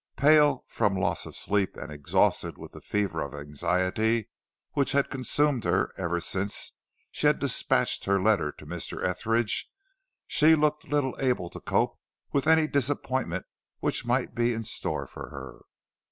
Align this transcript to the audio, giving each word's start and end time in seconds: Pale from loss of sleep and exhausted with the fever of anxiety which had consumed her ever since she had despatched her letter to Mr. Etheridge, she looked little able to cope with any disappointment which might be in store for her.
Pale 0.17 0.65
from 0.67 0.95
loss 0.95 1.27
of 1.27 1.35
sleep 1.35 1.77
and 1.77 1.91
exhausted 1.91 2.57
with 2.57 2.71
the 2.71 2.81
fever 2.81 3.21
of 3.21 3.35
anxiety 3.35 4.29
which 4.71 4.93
had 4.93 5.11
consumed 5.11 5.63
her 5.63 5.91
ever 5.95 6.19
since 6.19 6.71
she 7.11 7.27
had 7.27 7.37
despatched 7.37 8.05
her 8.05 8.19
letter 8.19 8.51
to 8.53 8.65
Mr. 8.65 9.07
Etheridge, 9.07 9.69
she 10.25 10.55
looked 10.55 10.87
little 10.87 11.15
able 11.19 11.49
to 11.51 11.59
cope 11.61 11.99
with 12.33 12.47
any 12.47 12.65
disappointment 12.65 13.45
which 13.79 14.03
might 14.03 14.33
be 14.33 14.55
in 14.55 14.63
store 14.63 15.05
for 15.05 15.29
her. 15.29 15.59